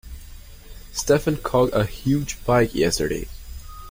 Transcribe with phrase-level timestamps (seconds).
[0.93, 3.27] Stephen caught a huge pike yesterday